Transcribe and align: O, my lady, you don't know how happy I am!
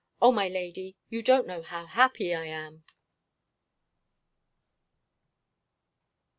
O, 0.19 0.31
my 0.31 0.47
lady, 0.47 0.95
you 1.09 1.21
don't 1.21 1.45
know 1.45 1.61
how 1.61 1.85
happy 1.85 2.33
I 2.33 2.45
am! 2.47 2.83